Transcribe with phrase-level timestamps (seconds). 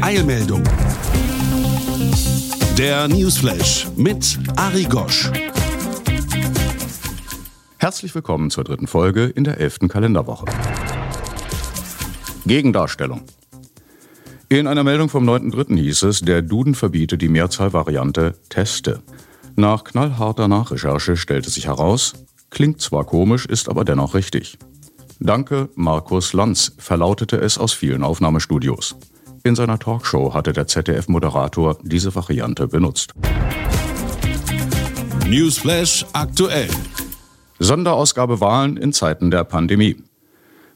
[0.00, 0.62] Eilmeldung.
[2.78, 5.30] Der Newsflash mit Ari Gosch.
[7.78, 10.44] Herzlich willkommen zur dritten Folge in der elften Kalenderwoche.
[12.46, 13.22] Gegendarstellung.
[14.48, 15.76] In einer Meldung vom 9.3.
[15.76, 19.02] hieß es, der Duden verbiete die Mehrzahlvariante Teste.
[19.56, 22.12] Nach knallharter Nachrecherche stellte sich heraus,
[22.50, 24.56] klingt zwar komisch, ist aber dennoch richtig.
[25.18, 28.96] Danke, Markus Lanz, verlautete es aus vielen Aufnahmestudios.
[29.44, 33.14] In seiner Talkshow hatte der ZDF-Moderator diese Variante benutzt.
[35.26, 36.68] Newsflash aktuell.
[37.58, 39.96] Sonderausgabe Wahlen in Zeiten der Pandemie.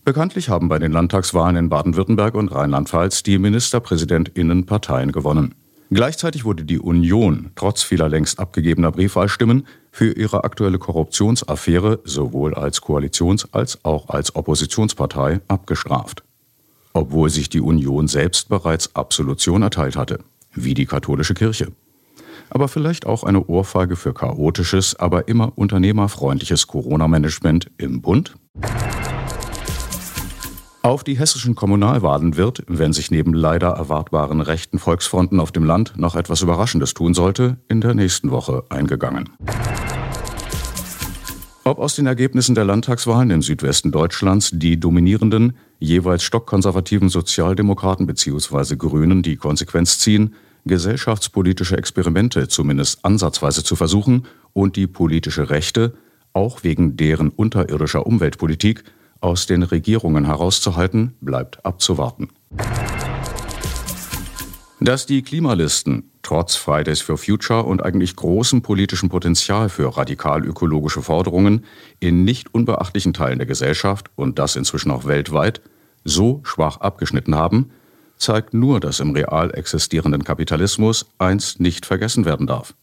[0.04, 5.54] Bekanntlich haben bei den Landtagswahlen in Baden-Württemberg und Rheinland-Pfalz die Ministerpräsidentinnenparteien gewonnen.
[5.92, 12.80] Gleichzeitig wurde die Union, trotz vieler längst abgegebener Briefwahlstimmen, für ihre aktuelle Korruptionsaffäre sowohl als
[12.80, 16.22] Koalitions- als auch als Oppositionspartei abgestraft.
[16.92, 20.20] Obwohl sich die Union selbst bereits Absolution erteilt hatte,
[20.54, 21.72] wie die katholische Kirche.
[22.50, 28.36] Aber vielleicht auch eine Ohrfeige für chaotisches, aber immer unternehmerfreundliches Corona-Management im Bund?
[30.82, 35.92] Auf die hessischen Kommunalwahlen wird, wenn sich neben leider erwartbaren rechten Volksfronten auf dem Land
[35.98, 39.28] noch etwas Überraschendes tun sollte, in der nächsten Woche eingegangen.
[41.64, 48.76] Ob aus den Ergebnissen der Landtagswahlen im Südwesten Deutschlands die dominierenden, jeweils stockkonservativen Sozialdemokraten bzw.
[48.76, 54.24] Grünen die Konsequenz ziehen, gesellschaftspolitische Experimente zumindest ansatzweise zu versuchen
[54.54, 55.92] und die politische Rechte,
[56.32, 58.84] auch wegen deren unterirdischer Umweltpolitik,
[59.20, 62.28] aus den Regierungen herauszuhalten, bleibt abzuwarten.
[64.80, 71.02] Dass die Klimalisten trotz Fridays for Future und eigentlich großem politischem Potenzial für radikal ökologische
[71.02, 71.64] Forderungen
[71.98, 75.60] in nicht unbeachtlichen Teilen der Gesellschaft und das inzwischen auch weltweit
[76.04, 77.70] so schwach abgeschnitten haben,
[78.16, 82.74] zeigt nur, dass im real existierenden Kapitalismus eins nicht vergessen werden darf.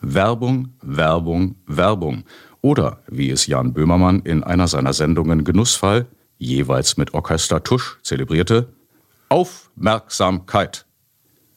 [0.00, 2.24] Werbung, Werbung, Werbung
[2.60, 6.06] oder, wie es Jan Böhmermann in einer seiner Sendungen Genussfall,
[6.38, 8.68] jeweils mit Orchester Tusch, zelebrierte,
[9.28, 10.86] Aufmerksamkeit.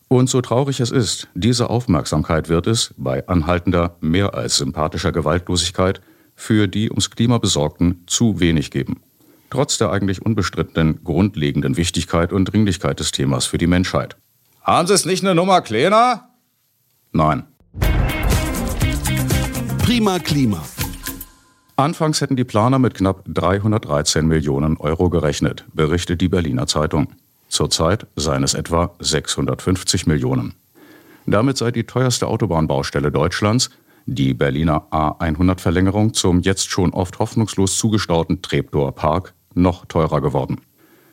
[0.08, 6.02] Und so traurig es ist, diese Aufmerksamkeit wird es, bei anhaltender, mehr als sympathischer Gewaltlosigkeit,
[6.36, 9.02] für die ums Klima Besorgten zu wenig geben.
[9.50, 14.16] Trotz der eigentlich unbestrittenen grundlegenden Wichtigkeit und Dringlichkeit des Themas für die Menschheit.
[14.62, 16.30] Haben Sie es nicht eine Nummer kleiner?
[17.12, 17.44] Nein.
[19.84, 20.64] Prima Klima.
[21.80, 27.08] Anfangs hätten die Planer mit knapp 313 Millionen Euro gerechnet, berichtet die Berliner Zeitung.
[27.48, 30.56] Zurzeit seien es etwa 650 Millionen.
[31.26, 33.70] Damit sei die teuerste Autobahnbaustelle Deutschlands,
[34.06, 40.60] die Berliner A100-Verlängerung zum jetzt schon oft hoffnungslos zugestauten Treptower Park, noch teurer geworden.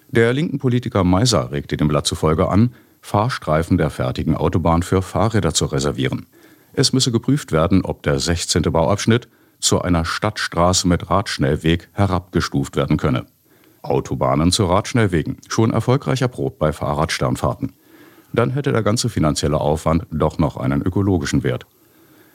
[0.09, 5.55] Der linken Politiker Meiser regte dem Blatt zufolge an, Fahrstreifen der fertigen Autobahn für Fahrräder
[5.55, 6.27] zu reservieren.
[6.73, 8.63] Es müsse geprüft werden, ob der 16.
[8.63, 9.29] Bauabschnitt
[9.67, 13.27] zu einer Stadtstraße mit Radschnellweg herabgestuft werden könne.
[13.83, 17.73] Autobahnen zu Radschnellwegen, schon erfolgreich erprobt bei Fahrradsternfahrten.
[18.33, 21.67] Dann hätte der ganze finanzielle Aufwand doch noch einen ökologischen Wert.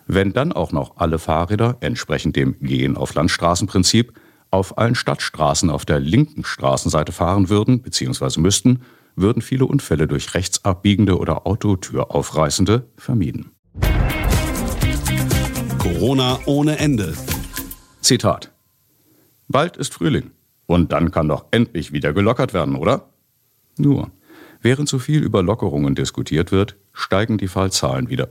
[0.07, 4.13] Wenn dann auch noch alle Fahrräder, entsprechend dem Gehen auf Landstraßenprinzip,
[4.49, 8.41] auf allen Stadtstraßen auf der linken Straßenseite fahren würden bzw.
[8.41, 8.81] müssten,
[9.15, 13.51] würden viele Unfälle durch rechtsabbiegende oder Autotüraufreißende vermieden.
[16.01, 17.13] Corona ohne Ende.
[18.01, 18.49] Zitat.
[19.47, 20.31] Bald ist Frühling.
[20.65, 23.05] Und dann kann doch endlich wieder gelockert werden, oder?
[23.77, 24.09] Nur,
[24.63, 28.29] während so viel über Lockerungen diskutiert wird, steigen die Fallzahlen wieder.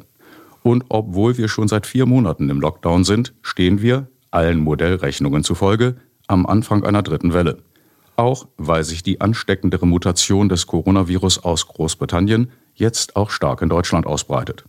[0.64, 5.94] Und obwohl wir schon seit vier Monaten im Lockdown sind, stehen wir, allen Modellrechnungen zufolge,
[6.26, 7.58] am Anfang einer dritten Welle.
[8.16, 14.06] Auch weil sich die ansteckendere Mutation des Coronavirus aus Großbritannien jetzt auch stark in Deutschland
[14.06, 14.64] ausbreitet.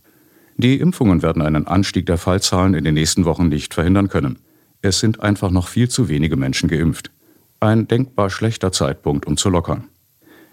[0.56, 4.38] Die Impfungen werden einen Anstieg der Fallzahlen in den nächsten Wochen nicht verhindern können.
[4.82, 7.10] Es sind einfach noch viel zu wenige Menschen geimpft.
[7.60, 9.84] Ein denkbar schlechter Zeitpunkt, um zu lockern.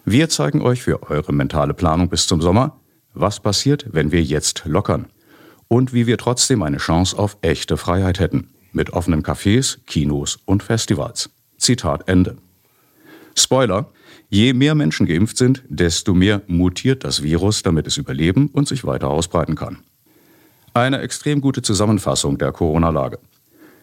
[0.06, 2.80] Wir zeigen euch für eure mentale Planung bis zum Sommer,
[3.14, 5.08] was passiert, wenn wir jetzt lockern.
[5.68, 8.50] Und wie wir trotzdem eine Chance auf echte Freiheit hätten.
[8.72, 11.32] Mit offenen Cafés, Kinos und Festivals.
[11.58, 12.38] Zitat Ende.
[13.36, 13.92] Spoiler,
[14.30, 18.86] je mehr Menschen geimpft sind, desto mehr mutiert das Virus, damit es überleben und sich
[18.86, 19.80] weiter ausbreiten kann.
[20.74, 23.20] Eine extrem gute Zusammenfassung der Corona-Lage.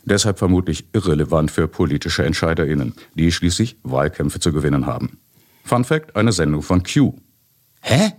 [0.05, 5.19] Deshalb vermutlich irrelevant für politische EntscheiderInnen, die schließlich Wahlkämpfe zu gewinnen haben.
[5.65, 7.15] Fun Fact, eine Sendung von Q.
[7.81, 8.13] Hä?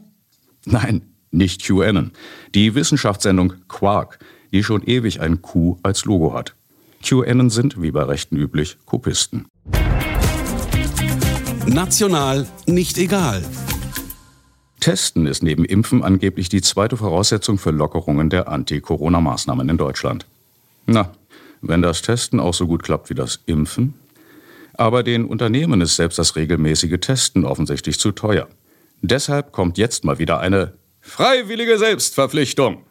[0.66, 2.12] Nein, nicht QAnon.
[2.54, 4.20] Die Wissenschaftssendung Quark,
[4.52, 6.56] die schon ewig ein Q als Logo hat.
[7.04, 9.46] QAnon sind, wie bei Rechten üblich, Kopisten.
[11.68, 13.44] National nicht egal.
[14.80, 20.26] Testen ist neben Impfen angeblich die zweite Voraussetzung für Lockerungen der Anti-Corona-Maßnahmen in Deutschland.
[20.86, 21.12] Na,
[21.62, 23.96] wenn das Testen auch so gut klappt wie das Impfen?
[24.74, 28.48] Aber den Unternehmen ist selbst das regelmäßige Testen offensichtlich zu teuer.
[29.02, 32.84] Deshalb kommt jetzt mal wieder eine freiwillige Selbstverpflichtung.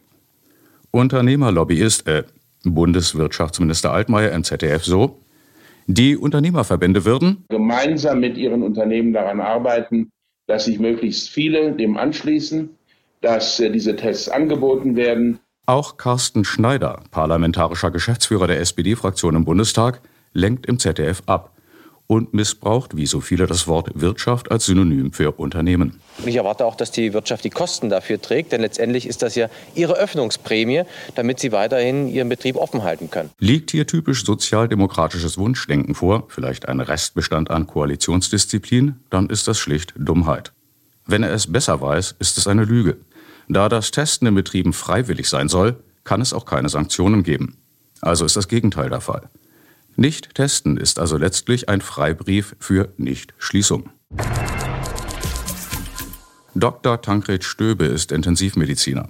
[0.91, 2.23] Unternehmerlobbyist, äh,
[2.63, 5.19] Bundeswirtschaftsminister Altmaier im ZDF so,
[5.85, 10.11] die Unternehmerverbände würden gemeinsam mit ihren Unternehmen daran arbeiten,
[10.47, 12.69] dass sich möglichst viele dem anschließen,
[13.21, 15.39] dass äh, diese Tests angeboten werden.
[15.65, 20.01] Auch Carsten Schneider, parlamentarischer Geschäftsführer der SPD-Fraktion im Bundestag,
[20.33, 21.56] lenkt im ZDF ab
[22.07, 25.99] und missbraucht wie so viele das Wort Wirtschaft als Synonym für Unternehmen.
[26.19, 29.35] Und ich erwarte auch, dass die Wirtschaft die Kosten dafür trägt, denn letztendlich ist das
[29.35, 30.83] ja ihre Öffnungsprämie,
[31.15, 33.29] damit sie weiterhin ihren Betrieb offen halten können.
[33.39, 39.93] Liegt hier typisch sozialdemokratisches Wunschdenken vor, vielleicht ein Restbestand an Koalitionsdisziplin, dann ist das schlicht
[39.97, 40.53] Dummheit.
[41.05, 42.97] Wenn er es besser weiß, ist es eine Lüge.
[43.49, 47.57] Da das Testen in Betrieben freiwillig sein soll, kann es auch keine Sanktionen geben.
[48.01, 49.29] Also ist das Gegenteil der Fall.
[49.99, 53.89] Nicht testen ist also letztlich ein Freibrief für Nichtschließung.
[56.53, 57.01] Dr.
[57.01, 59.09] Tankred Stöbe ist Intensivmediziner.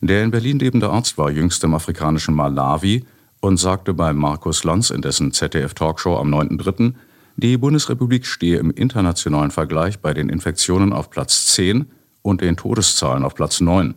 [0.00, 3.04] Der in Berlin lebende Arzt war jüngst im afrikanischen Malawi
[3.40, 6.94] und sagte bei Markus Lanz in dessen ZDF-Talkshow am 9.3.,
[7.34, 11.90] die Bundesrepublik stehe im internationalen Vergleich bei den Infektionen auf Platz 10
[12.22, 13.94] und den Todeszahlen auf Platz 9.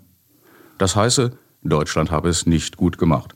[0.80, 3.36] Das heiße, Deutschland habe es nicht gut gemacht.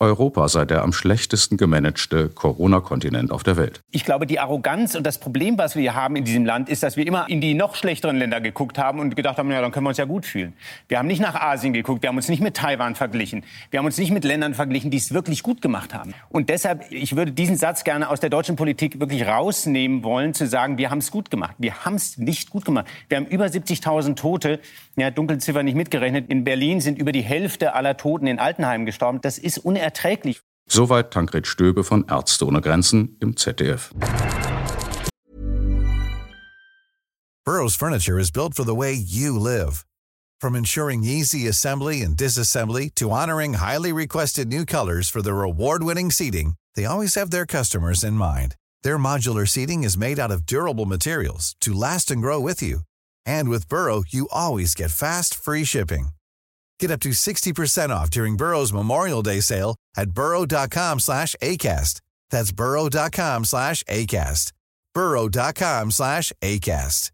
[0.00, 3.80] Europa sei der am schlechtesten gemanagte Corona-Kontinent auf der Welt.
[3.90, 6.96] Ich glaube, die Arroganz und das Problem, was wir haben in diesem Land, ist, dass
[6.96, 9.84] wir immer in die noch schlechteren Länder geguckt haben und gedacht haben, ja, dann können
[9.86, 10.52] wir uns ja gut fühlen.
[10.86, 13.86] Wir haben nicht nach Asien geguckt, wir haben uns nicht mit Taiwan verglichen, wir haben
[13.86, 16.14] uns nicht mit Ländern verglichen, die es wirklich gut gemacht haben.
[16.28, 20.46] Und deshalb, ich würde diesen Satz gerne aus der deutschen Politik wirklich rausnehmen wollen, zu
[20.46, 21.56] sagen, wir haben es gut gemacht.
[21.58, 22.86] Wir haben es nicht gut gemacht.
[23.08, 24.60] Wir haben über 70.000 Tote,
[24.94, 26.30] ja, Dunkelziffer nicht mitgerechnet.
[26.30, 29.20] In Berlin sind über die Hälfte aller Toten in Altenheimen gestorben.
[29.22, 30.40] Das ist unerträglich unerträglich.
[30.68, 33.90] Soweit Tankred Stöbe von Ärzte ohne Grenzen im ZDF.
[37.44, 39.86] Burroughs Furniture is built for the way you live.
[40.40, 46.10] From ensuring easy assembly and disassembly to honoring highly requested new colors for their award-winning
[46.10, 48.54] seating, they always have their customers in mind.
[48.82, 52.80] Their modular seating is made out of durable materials to last and grow with you.
[53.24, 56.10] And with Burrow, you always get fast, free shipping.
[56.80, 62.00] Get up to 60% off during Burrow's Memorial Day sale at burrow.com slash ACAST.
[62.30, 64.52] That's burrow.com slash ACAST.
[64.94, 67.12] burrow.com slash ACAST.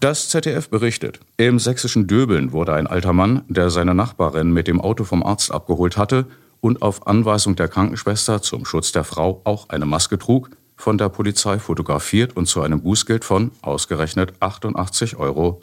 [0.00, 4.80] Das ZDF berichtet, im sächsischen Döbeln wurde ein alter Mann, der seine Nachbarin mit dem
[4.80, 6.26] Auto vom Arzt abgeholt hatte
[6.60, 11.08] und auf Anweisung der Krankenschwester zum Schutz der Frau auch eine Maske trug, von der
[11.08, 15.60] Polizei fotografiert und zu einem Bußgeld von ausgerechnet 88,50 Euro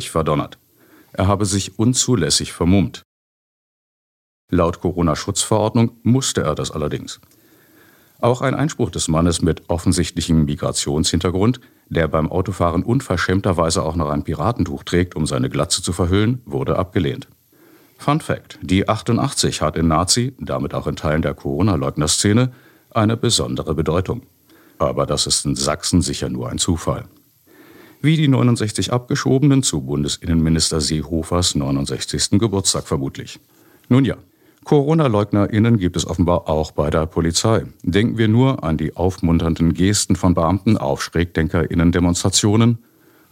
[0.00, 0.56] verdonnert.
[1.12, 3.02] Er habe sich unzulässig vermummt.
[4.50, 7.20] Laut Corona-Schutzverordnung musste er das allerdings.
[8.20, 14.22] Auch ein Einspruch des Mannes mit offensichtlichem Migrationshintergrund, der beim Autofahren unverschämterweise auch noch ein
[14.22, 17.26] Piratentuch trägt, um seine Glatze zu verhüllen, wurde abgelehnt.
[17.98, 22.52] Fun Fact: Die 88 hat in Nazi, damit auch in Teilen der Corona-Leugner-Szene,
[22.90, 24.22] eine besondere Bedeutung.
[24.82, 27.04] Aber das ist in Sachsen sicher nur ein Zufall.
[28.00, 32.40] Wie die 69 Abgeschobenen zu Bundesinnenminister Seehofers 69.
[32.40, 33.38] Geburtstag vermutlich.
[33.88, 34.16] Nun ja,
[34.64, 37.64] Corona-LeugnerInnen gibt es offenbar auch bei der Polizei.
[37.84, 42.78] Denken wir nur an die aufmunternden Gesten von Beamten auf SchrägdenkerInnen-Demonstrationen,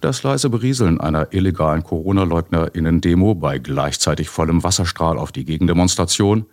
[0.00, 6.46] das leise Berieseln einer illegalen Corona-LeugnerInnen-Demo bei gleichzeitig vollem Wasserstrahl auf die Gegendemonstration,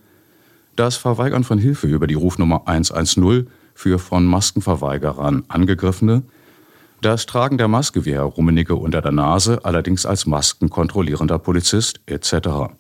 [0.75, 6.24] das Verweigern von Hilfe über die Rufnummer 110 für von Maskenverweigerern Angegriffene,
[7.01, 12.74] das Tragen der Maske wie Herr Rummenigge unter der Nase, allerdings als maskenkontrollierender Polizist etc.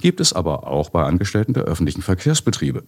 [0.00, 2.84] Gibt es aber auch bei Angestellten der öffentlichen Verkehrsbetriebe.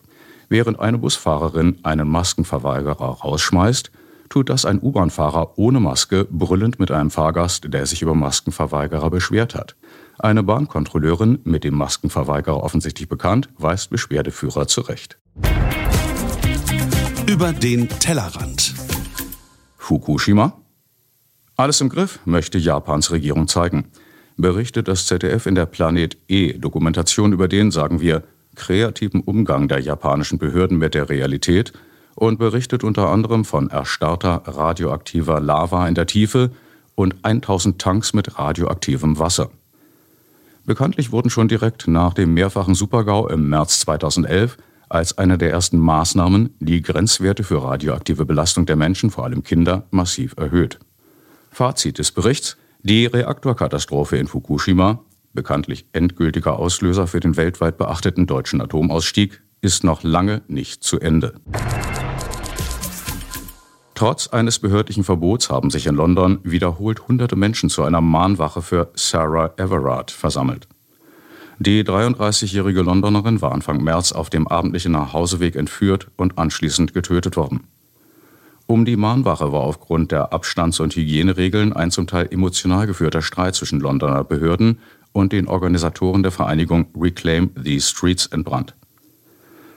[0.51, 3.91] Während eine Busfahrerin einen Maskenverweigerer rausschmeißt,
[4.29, 9.55] tut das ein U-Bahn-Fahrer ohne Maske brüllend mit einem Fahrgast, der sich über Maskenverweigerer beschwert
[9.55, 9.77] hat.
[10.19, 15.17] Eine Bahnkontrolleurin, mit dem Maskenverweigerer offensichtlich bekannt, weist Beschwerdeführer zurecht.
[17.29, 18.73] Über den Tellerrand.
[19.79, 20.53] Fukushima?
[21.57, 23.91] Alles im Griff, möchte Japans Regierung zeigen.
[24.37, 28.23] Berichtet das ZDF in der Planet E-Dokumentation über den, sagen wir,
[28.55, 31.73] kreativen Umgang der japanischen Behörden mit der Realität
[32.15, 36.53] und berichtet unter anderem von erstarrter radioaktiver Lava in der Tiefe
[36.95, 39.51] und 1000 Tanks mit radioaktivem Wasser.
[40.65, 44.57] Bekanntlich wurden schon direkt nach dem mehrfachen Supergau im März 2011
[44.89, 49.87] als eine der ersten Maßnahmen die Grenzwerte für radioaktive Belastung der Menschen, vor allem Kinder,
[49.91, 50.79] massiv erhöht.
[51.51, 55.01] Fazit des Berichts: Die Reaktorkatastrophe in Fukushima,
[55.33, 61.35] bekanntlich endgültiger Auslöser für den weltweit beachteten deutschen Atomausstieg, ist noch lange nicht zu Ende.
[63.95, 68.91] Trotz eines behördlichen Verbots haben sich in London wiederholt hunderte Menschen zu einer Mahnwache für
[68.95, 70.69] Sarah Everard versammelt.
[71.59, 77.65] Die 33-jährige Londonerin war Anfang März auf dem abendlichen Nachhauseweg entführt und anschließend getötet worden.
[78.67, 83.55] Um die Mahnwache war aufgrund der Abstands- und Hygieneregeln ein zum Teil emotional geführter Streit
[83.55, 84.81] zwischen Londoner Behörden
[85.13, 88.75] und den Organisatoren der Vereinigung Reclaim the Streets entbrannt.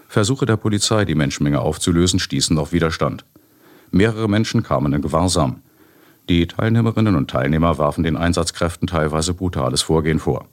[0.09, 3.23] Versuche der Polizei, die Menschenmenge aufzulösen, stießen auf Widerstand.
[3.91, 5.61] Mehrere Menschen kamen in Gewahrsam.
[6.27, 10.45] Die Teilnehmerinnen und Teilnehmer warfen den Einsatzkräften teilweise brutales Vorgehen vor.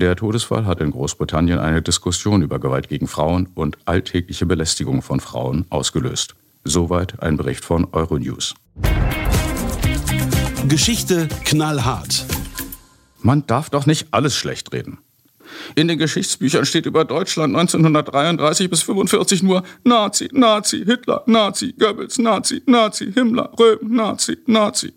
[0.00, 5.20] Der Todesfall hat in Großbritannien eine Diskussion über Gewalt gegen Frauen und alltägliche Belästigung von
[5.20, 6.34] Frauen ausgelöst.
[6.64, 8.54] Soweit ein Bericht von Euronews.
[10.66, 12.24] Geschichte knallhart.
[13.20, 14.96] Man darf doch nicht alles schlecht reden.
[15.74, 22.18] In den Geschichtsbüchern steht über Deutschland 1933 bis 45 nur Nazi, Nazi, Hitler, Nazi, Goebbels,
[22.18, 24.94] Nazi, Nazi, Himmler, Röhm, Nazi, Nazi.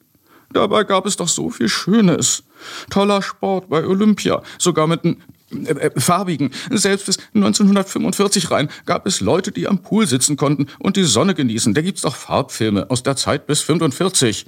[0.54, 2.44] Dabei gab es doch so viel Schönes.
[2.90, 5.18] Toller Sport bei Olympia, sogar mit einem
[5.66, 6.52] äh, äh, farbigen.
[6.72, 11.36] Selbst bis 1945 rein gab es Leute, die am Pool sitzen konnten und die Sonne
[11.36, 11.74] genießen.
[11.74, 14.48] Da gibt's doch Farbfilme aus der Zeit bis 45.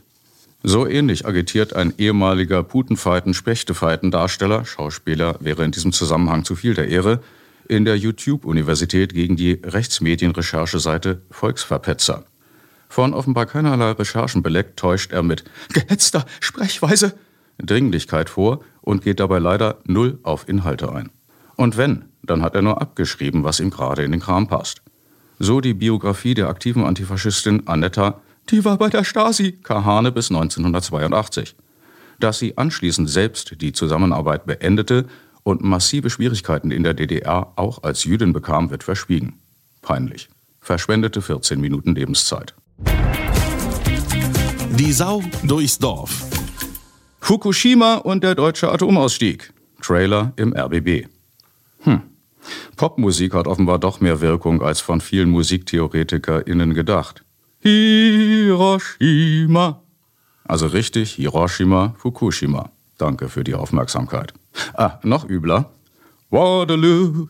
[0.64, 7.22] So ähnlich agitiert ein ehemaliger Putenfeiten-Spechtefeiten-Darsteller, Schauspieler wäre in diesem Zusammenhang zu viel der Ehre,
[7.68, 12.24] in der YouTube-Universität gegen die Rechtsmedienrechercheseite Volksverpetzer.
[12.90, 15.44] Von offenbar keinerlei Recherchen beleckt täuscht er mit
[15.74, 17.14] gehetzter Sprechweise
[17.58, 21.10] Dringlichkeit vor und geht dabei leider null auf Inhalte ein.
[21.56, 24.82] Und wenn, dann hat er nur abgeschrieben, was ihm gerade in den Kram passt.
[25.40, 31.56] So die Biografie der aktiven Antifaschistin Annetta die war bei der Stasi, Kahane bis 1982.
[32.20, 35.06] Dass sie anschließend selbst die Zusammenarbeit beendete
[35.44, 39.40] und massive Schwierigkeiten in der DDR auch als Jüdin bekam, wird verschwiegen.
[39.82, 40.30] Peinlich.
[40.60, 42.54] Verschwendete 14 Minuten Lebenszeit.
[44.78, 46.35] Die Sau durchs Dorf.
[47.26, 49.52] Fukushima und der deutsche Atomausstieg.
[49.82, 51.08] Trailer im RBB.
[51.80, 52.02] Hm.
[52.76, 57.24] Popmusik hat offenbar doch mehr Wirkung als von vielen MusiktheoretikerInnen gedacht.
[57.62, 59.02] Hiroshima.
[60.44, 62.70] Also richtig, Hiroshima, Fukushima.
[63.00, 64.32] Danke für die Aufmerksamkeit.
[64.76, 65.72] Ah, noch übler.
[66.30, 67.30] Waterloo.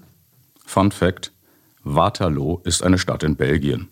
[0.66, 1.32] Fun Fact:
[1.86, 3.88] Waterloo ist eine Stadt in Belgien.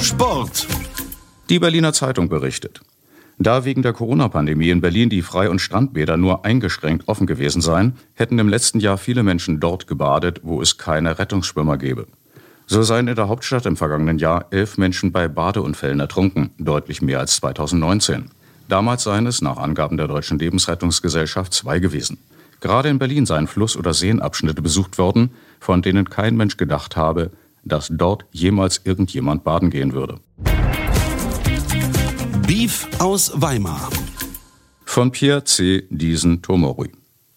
[0.00, 0.68] Sport.
[1.48, 2.80] Die Berliner Zeitung berichtet.
[3.40, 7.92] Da wegen der Corona-Pandemie in Berlin die Frei- und Strandbäder nur eingeschränkt offen gewesen seien,
[8.14, 12.08] hätten im letzten Jahr viele Menschen dort gebadet, wo es keine Rettungsschwimmer gäbe.
[12.66, 17.20] So seien in der Hauptstadt im vergangenen Jahr elf Menschen bei Badeunfällen ertrunken, deutlich mehr
[17.20, 18.30] als 2019.
[18.68, 22.18] Damals seien es nach Angaben der Deutschen Lebensrettungsgesellschaft zwei gewesen.
[22.60, 25.30] Gerade in Berlin seien Fluss- oder Seenabschnitte besucht worden,
[25.60, 27.30] von denen kein Mensch gedacht habe,
[27.64, 30.18] dass dort jemals irgendjemand baden gehen würde.
[32.58, 33.88] Beef aus Weimar.
[34.84, 35.86] Von Pierre C.
[35.90, 36.90] Diesen Tomorui.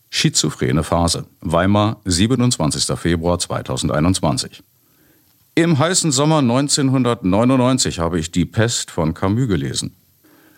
[0.10, 1.28] Schizophrene Phase.
[1.42, 2.98] Weimar, 27.
[2.98, 4.64] Februar 2021.
[5.54, 9.96] Im heißen Sommer 1999 habe ich Die Pest von Camus gelesen.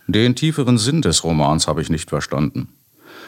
[0.08, 2.70] Den tieferen Sinn des Romans habe ich nicht verstanden.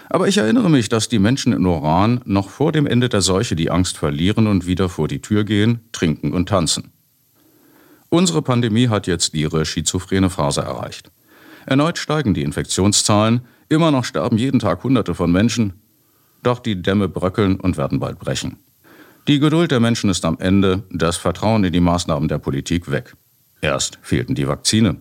[0.09, 3.57] Aber ich erinnere mich, dass die Menschen in Oran noch vor dem Ende der Seuche
[3.57, 6.93] die Angst verlieren und wieder vor die Tür gehen, trinken und tanzen.
[8.07, 11.11] Unsere Pandemie hat jetzt ihre schizophrene Phase erreicht.
[11.65, 15.73] Erneut steigen die Infektionszahlen, immer noch sterben jeden Tag Hunderte von Menschen,
[16.43, 18.57] doch die Dämme bröckeln und werden bald brechen.
[19.27, 23.15] Die Geduld der Menschen ist am Ende, das Vertrauen in die Maßnahmen der Politik weg.
[23.61, 24.97] Erst fehlten die Vakzine.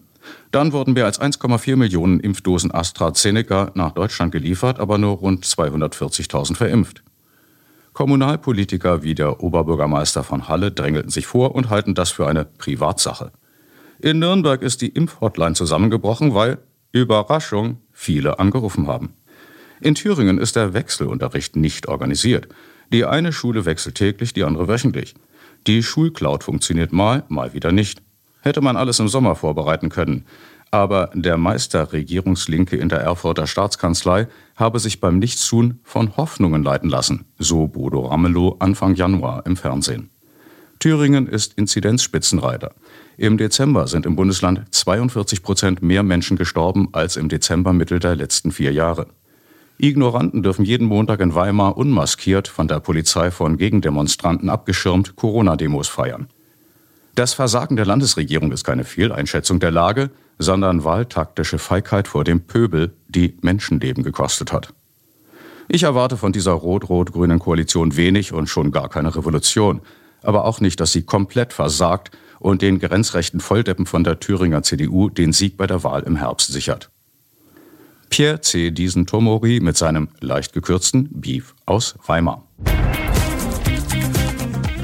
[0.50, 6.56] Dann wurden mehr als 1,4 Millionen Impfdosen AstraZeneca nach Deutschland geliefert, aber nur rund 240.000
[6.56, 7.02] verimpft.
[7.92, 13.32] Kommunalpolitiker wie der Oberbürgermeister von Halle drängelten sich vor und halten das für eine Privatsache.
[14.00, 16.58] In Nürnberg ist die Impfhotline zusammengebrochen, weil,
[16.92, 19.14] Überraschung, viele angerufen haben.
[19.80, 22.48] In Thüringen ist der Wechselunterricht nicht organisiert.
[22.92, 25.14] Die eine Schule wechselt täglich, die andere wöchentlich.
[25.66, 28.02] Die Schulcloud funktioniert mal, mal wieder nicht.
[28.40, 30.26] Hätte man alles im Sommer vorbereiten können.
[30.70, 36.90] Aber der Meister Regierungslinke in der Erfurter Staatskanzlei habe sich beim Nichtstun von Hoffnungen leiten
[36.90, 40.10] lassen, so Bodo Ramelow Anfang Januar im Fernsehen.
[40.84, 42.74] Thüringen ist Inzidenzspitzenreiter.
[43.16, 48.52] Im Dezember sind im Bundesland 42 Prozent mehr Menschen gestorben als im Dezembermittel der letzten
[48.52, 49.06] vier Jahre.
[49.78, 56.28] Ignoranten dürfen jeden Montag in Weimar unmaskiert von der Polizei von Gegendemonstranten abgeschirmt Corona-Demos feiern.
[57.14, 62.92] Das Versagen der Landesregierung ist keine Fehleinschätzung der Lage, sondern wahltaktische Feigheit vor dem Pöbel,
[63.08, 64.74] die Menschenleben gekostet hat.
[65.66, 69.80] Ich erwarte von dieser rot-rot-grünen Koalition wenig und schon gar keine Revolution,
[70.24, 75.08] aber auch nicht, dass sie komplett versagt und den grenzrechten Volldeppen von der Thüringer CDU
[75.08, 76.90] den Sieg bei der Wahl im Herbst sichert.
[78.10, 78.70] Pierre C.
[78.70, 82.46] Diesen-Tomori mit seinem leicht gekürzten Beef aus Weimar.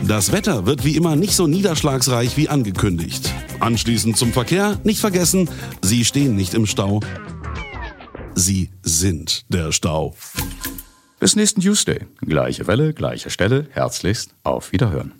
[0.07, 3.33] Das Wetter wird wie immer nicht so niederschlagsreich wie angekündigt.
[3.61, 5.49] Anschließend zum Verkehr, nicht vergessen,
[5.83, 7.01] Sie stehen nicht im Stau.
[8.35, 10.17] Sie sind der Stau.
[11.21, 12.07] Bis nächsten Tuesday.
[12.23, 13.69] Gleiche Welle, gleiche Stelle.
[13.71, 15.20] Herzlichst auf Wiederhören.